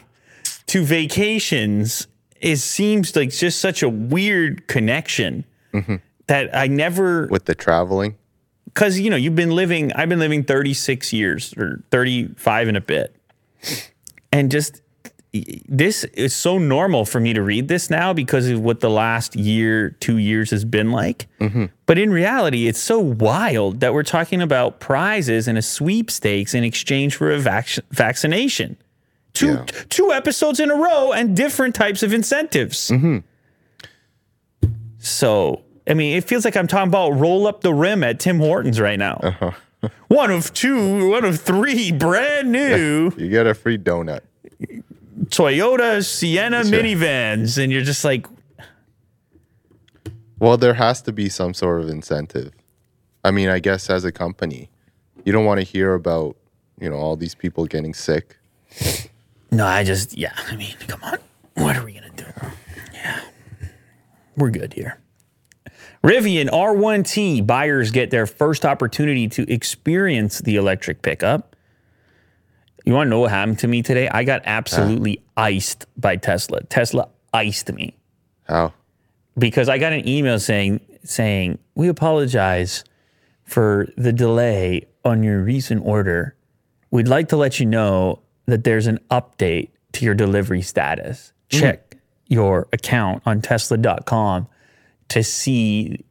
[0.68, 2.06] to vacations
[2.40, 5.96] is seems like just such a weird connection Mm-hmm.
[6.28, 8.16] that I never With the traveling.
[8.64, 12.80] because you know you've been living i've been living 36 years or 35 and a
[12.80, 13.14] bit
[14.32, 14.80] and just
[15.68, 19.36] this is so normal for me to read this now because of what the last
[19.36, 21.26] year two years has been like
[21.84, 26.64] but in reality it's so wild that we're talking about prizes and a sweepstakes in
[26.64, 28.78] exchange for a vac- vaccination
[29.36, 29.64] two Yeah.
[29.88, 32.90] two episodes in a row and different types of incentives
[34.98, 38.38] so, I mean, it feels like I'm talking about roll up the rim at Tim
[38.40, 39.20] Hortons right now.
[39.22, 39.50] Uh-huh.
[40.08, 44.20] one of two, one of three brand new You get a free donut.
[45.26, 46.72] Toyota Sienna Sure.
[46.82, 47.56] minivans.
[47.62, 48.26] And you're just like,
[50.40, 52.52] Well, there has to be some sort of incentive.
[53.24, 54.70] I mean, I guess as a company,
[55.24, 56.36] you don't want to hear about,
[56.80, 58.36] you know, all these people getting sick.
[59.50, 61.18] No, I just, yeah, I mean, come on.
[61.54, 62.30] What are we going to do?
[62.92, 63.20] Yeah,
[64.36, 64.98] we're good here.
[66.02, 71.56] Rivian R1T buyers get their first opportunity to experience the electric pickup.
[72.84, 74.08] You want to know what happened to me today?
[74.08, 76.62] I got absolutely iced by Tesla.
[76.64, 77.96] Tesla iced me.
[78.44, 78.72] How?
[79.38, 82.84] because I got an email saying saying we apologize
[83.44, 86.34] for the delay on your recent order.
[86.90, 91.32] We'd like to let you know that there's an update to your delivery status.
[91.48, 91.96] Check
[92.28, 94.48] your account on tesla.com
[95.08, 96.04] to see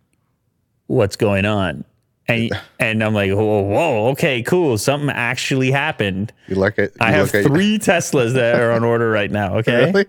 [0.88, 1.84] what's going on.
[2.28, 4.78] And and I'm like, whoa, whoa, okay, cool.
[4.78, 6.34] Something actually happened.
[6.48, 6.91] You look at.
[7.00, 9.58] I have three Teslas that are on order right now.
[9.60, 9.91] Okay.
[9.91, 10.06] Really?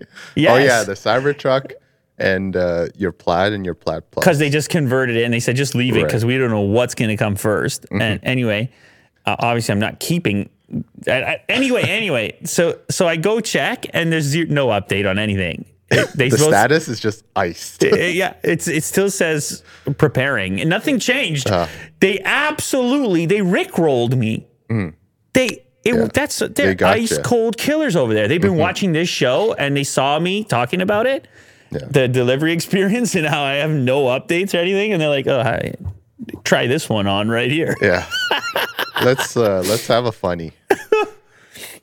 [0.49, 1.73] Oh yeah, the Cybertruck
[2.19, 4.25] and uh, your plaid and your plaid plus.
[4.25, 6.01] because they just converted it and they said just leave it Right.
[6.05, 6.07] Mm-hmm.
[6.09, 8.71] because we don't know what's going to come 1st And anyway,
[9.27, 10.49] uh, obviously I'm not keeping.
[11.07, 15.19] I, I, anyway, anyway, so so I go check and there's zero, no update on
[15.19, 15.65] anything.
[15.91, 17.85] It- They the supposed- status is just iced.
[17.85, 19.63] Uh, yeah, it's it still says
[19.99, 21.49] preparing, and nothing changed.
[21.49, 21.67] Uh-huh.
[22.01, 24.47] They absolutely they rickrolled me.
[24.69, 25.47] They
[25.85, 25.99] it, Mm.
[26.01, 26.09] Yeah.
[26.13, 27.01] that's they're They gotcha.
[27.01, 28.27] ice cold killers over there.
[28.27, 28.61] They've been Mm-hmm.
[28.61, 31.29] watching this show and they saw me talking about it,
[31.71, 35.45] the delivery experience, and how I have no updates or anything, and they're like, "Oh,
[35.45, 35.75] hi,
[36.43, 38.05] try this one on right here." yeah.
[39.05, 40.53] let's uh, let's have a funny.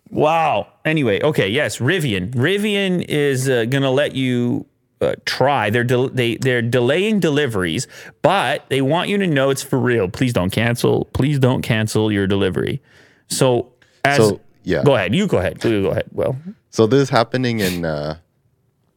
[0.09, 0.67] Wow.
[0.85, 2.31] Anyway, okay, yes, Rivian.
[2.35, 4.67] Rivian is uh, going to let you
[5.01, 5.71] uh, try.
[5.71, 7.87] They're del- they they're delaying deliveries,
[8.21, 10.07] but they want you to know it's for real.
[10.09, 11.05] Please don't cancel.
[11.13, 12.79] Please don't cancel your delivery.
[13.27, 13.73] So
[14.05, 14.83] as So, yeah.
[14.83, 15.15] go ahead.
[15.15, 15.63] You go ahead.
[15.63, 16.05] You go ahead.
[16.11, 16.35] Well,
[16.69, 18.17] So this is happening in uh,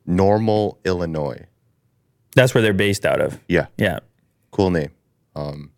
[0.05, 1.46] Normal, Illinois.
[2.35, 3.40] that's where they're based out of.
[3.48, 4.00] Yeah, Yeah.
[4.50, 4.90] cool name.
[5.35, 5.70] Um,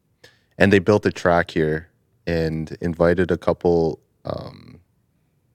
[0.59, 1.88] and they built a track here
[2.29, 4.79] and invited a couple um,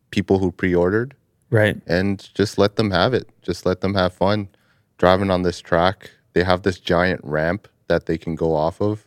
[0.09, 1.15] people who pre-ordered
[1.51, 1.79] Right.
[1.85, 3.29] and just let them have it.
[3.43, 4.49] Just let them have fun
[4.97, 6.09] driving on this track.
[6.33, 9.05] They have this giant ramp that they can go off of,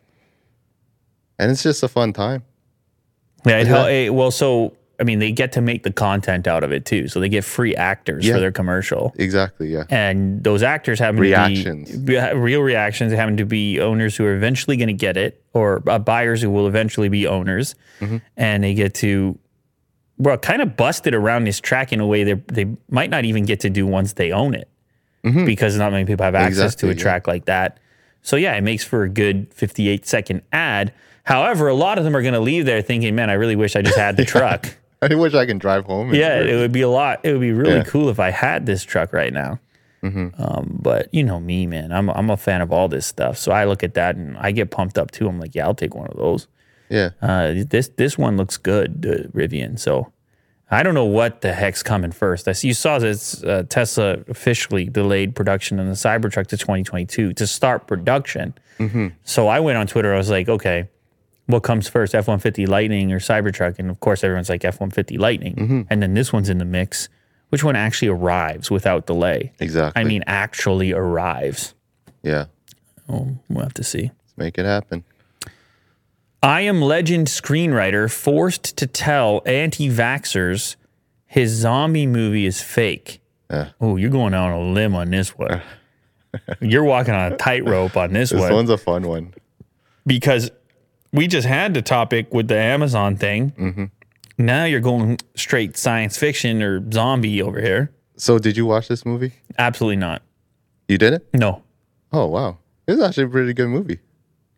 [1.40, 2.44] and it's just a fun time.
[3.44, 3.64] Yeah.
[3.64, 6.86] Hel- eh, well, so I mean, they get to make the content out of it
[6.86, 7.08] too.
[7.08, 8.34] So they get free actors Yeah.
[8.34, 9.14] for their commercial.
[9.18, 9.68] Exactly.
[9.72, 9.84] Yeah.
[9.90, 11.90] and those actors happen Reactions.
[11.90, 15.16] to be real reactions They happen to be owners who are eventually going to get
[15.18, 18.16] it or uh, buyers who will eventually be owners Mm-hmm.
[18.36, 19.38] and they get to
[20.18, 23.44] well kind of busted around this track in a way they they might not even
[23.44, 24.68] get to do once they own it
[25.22, 26.92] because not many people have access to Mm-hmm.
[26.92, 27.02] A yeah.
[27.02, 27.78] track like that
[28.22, 30.92] so yeah it makes for a good 58 second ad
[31.24, 33.76] however a lot of them are going to leave there thinking man i really wish
[33.76, 36.14] i just had the truck I wish I can drive home.
[36.14, 37.20] yeah, it would be a lot.
[37.24, 37.82] It would be really Yeah.
[37.84, 39.60] cool if I had this truck right now.
[40.02, 41.90] Um, but you know me, man.
[41.90, 44.52] I'm I'm a fan of all this stuff, so I look at that and I
[44.52, 45.26] get pumped up too.
[45.28, 46.46] I'm like, yeah, I'll take one of those.
[46.88, 47.10] yeah.
[47.20, 49.76] Uh, this this one looks good, the Rivian.
[49.80, 50.12] So
[50.70, 52.46] I don't know what the heck's coming first.
[52.46, 57.32] I see you saw this uh, Tesla officially delayed production on the Cybertruck to 2022
[57.32, 58.54] to start production.
[59.24, 60.14] So I went on Twitter.
[60.14, 60.88] I was like, okay,
[61.46, 63.78] what comes first, F 150 Lightning or Cybertruck?
[63.78, 65.54] And of course, everyone's like F 150 Lightning.
[65.54, 65.80] Mm-hmm.
[65.90, 67.08] And then this one's in the mix.
[67.50, 69.52] Which one actually arrives without delay?
[69.60, 70.00] Exactly.
[70.00, 71.74] I mean, actually arrives.
[72.22, 72.46] yeah.
[73.08, 74.10] Oh, we'll have to see.
[74.24, 75.04] Let's make it happen.
[76.42, 80.74] I Am Legend screenwriter forced to tell anti vaxxers
[81.26, 83.20] his zombie movie is fake.
[83.48, 83.70] Yeah.
[83.80, 85.62] Oh, you're going on a limb on this one.
[86.60, 89.32] you're walking on a tightrope on this, This one This one's a fun one.
[90.04, 90.50] because
[91.16, 93.50] we just had the topic with the Amazon thing.
[93.52, 93.84] Mm-hmm.
[94.38, 97.90] Now you're going straight science fiction or zombie over here.
[98.16, 99.32] So, did you watch this movie?
[99.58, 100.22] Absolutely not.
[100.88, 101.26] You did it?
[101.34, 101.62] No.
[102.12, 102.58] Oh, wow.
[102.86, 103.98] It's actually a pretty good movie.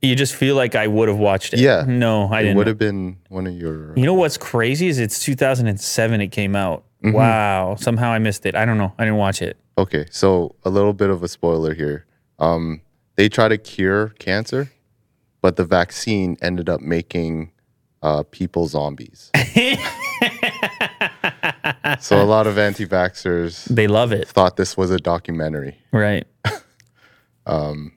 [0.03, 1.61] You just feel like I would have watched it.
[1.61, 1.85] Yeah.
[1.89, 2.57] No, I It didn't.
[2.59, 3.97] would have been one of your.
[3.97, 6.85] You know what's crazy is it's 2007 it came out.
[7.03, 7.17] Mm-hmm.
[7.17, 7.77] Wow.
[7.81, 8.55] Somehow I missed it.
[8.55, 8.93] I don't know.
[8.99, 9.57] I didn't watch it.
[9.77, 12.05] Okay, so a little bit of a spoiler here.
[12.39, 12.81] Um,
[13.17, 14.71] they try to cure cancer,
[15.41, 17.53] but the vaccine ended up making
[18.03, 19.31] uh, people zombies.
[22.01, 24.29] so a lot of anti-vaxxers They love it.
[24.29, 25.79] thought this was a documentary.
[25.93, 26.27] Right.
[27.47, 27.93] um,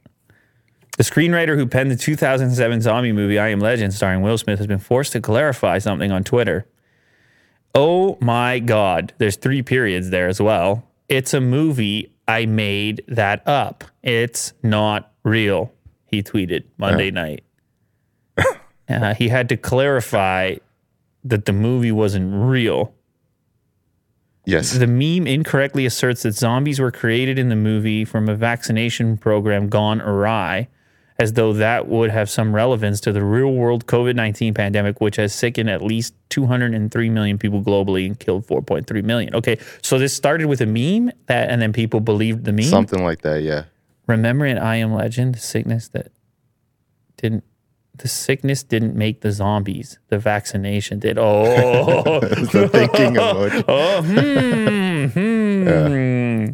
[0.97, 4.67] the screenwriter who penned the 2007 zombie movie I Am Legend starring Will Smith has
[4.67, 6.67] been forced to clarify something on Twitter.
[7.73, 9.13] Oh my God.
[9.17, 10.87] There's three periods there as well.
[11.09, 12.13] It's a movie.
[12.27, 13.83] I made that up.
[14.03, 15.71] It's not real,
[16.11, 17.43] he tweeted Monday night.
[18.89, 20.55] Uh, he had to clarify
[21.23, 22.93] that the movie wasn't real.
[24.43, 29.15] Yes, The meme incorrectly asserts that zombies were created in the movie from a vaccination
[29.17, 30.67] program gone awry,
[31.19, 35.15] as though that would have some relevance to the real world COVID 19 pandemic, which
[35.17, 39.33] has sickened at least 203 million people globally and killed 4.3 million.
[39.35, 42.65] Okay, so this started with a meme that, and then people believed the meme.
[42.65, 43.43] something like that.
[43.43, 43.65] Yeah,
[44.11, 46.11] Remember in I Am Legend, the sickness that
[47.17, 47.43] didn't.
[47.95, 49.99] The sickness didn't make the zombies.
[50.07, 51.17] The vaccination did.
[51.19, 53.63] Oh, the thinking emoji.
[53.67, 55.05] Oh, hmm,
[56.47, 56.51] hmm.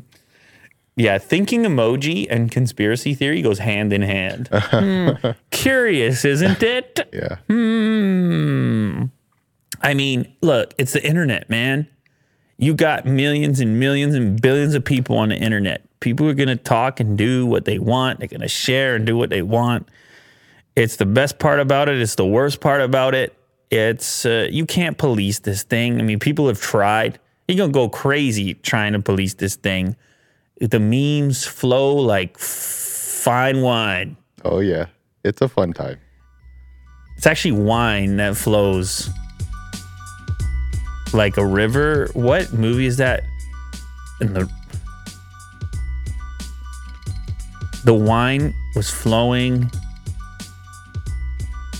[0.96, 1.18] Yeah.
[1.20, 4.50] thinking emoji and conspiracy theory goes hand in hand.
[4.52, 5.12] Hmm.
[5.52, 7.00] Curious, isn't it?
[7.14, 9.06] Yeah, Hmm.
[9.82, 11.88] I mean, look, it's the internet, man.
[12.58, 15.87] You got millions and millions and billions of people on the internet.
[16.00, 18.20] People are going to talk and do what they want.
[18.20, 19.88] They're going to share and do what they want.
[20.76, 22.00] It's the best part about it.
[22.00, 23.36] It's the worst part about it.
[23.70, 26.00] It's uh, you can't police this thing.
[26.00, 27.20] I mean, people have tried.
[27.48, 29.96] You're gonna go crazy trying to police this thing.
[30.60, 34.18] the memes flow like fine wine.
[34.46, 34.86] Oh yeah,
[35.24, 36.00] it's a fun time.
[37.18, 39.10] It's actually wine that flows
[41.14, 42.10] like a river.
[42.14, 43.24] What movie is that?
[44.22, 44.50] In the
[47.88, 49.72] the wine was flowing.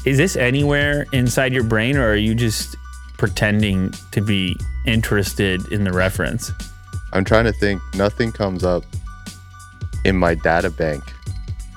[0.06, 2.78] Is this anywhere inside your brain, or are you just
[3.18, 6.50] pretending to be interested in the reference?
[7.12, 7.82] I'm trying to think.
[7.94, 8.86] Nothing comes up
[10.06, 11.04] in my data bank.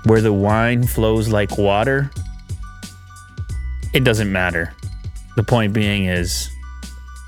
[0.05, 2.09] Where the wine flows like water?
[3.93, 4.73] It doesn't matter.
[5.35, 6.49] The point being is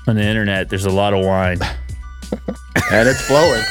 [0.07, 1.59] on the internet, there's a lot of wine.
[2.91, 3.63] And it's flowing.